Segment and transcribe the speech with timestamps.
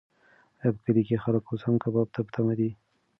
[0.61, 2.69] ایا په کلي کې خلک اوس هم کباب ته په تمه دي؟